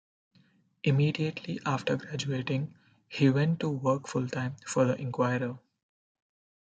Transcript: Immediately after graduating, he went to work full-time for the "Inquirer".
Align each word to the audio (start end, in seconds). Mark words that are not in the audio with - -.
Immediately 0.83 1.59
after 1.63 1.95
graduating, 1.95 2.73
he 3.07 3.29
went 3.29 3.59
to 3.59 3.69
work 3.69 4.07
full-time 4.07 4.55
for 4.65 4.85
the 4.85 4.99
"Inquirer". 4.99 5.59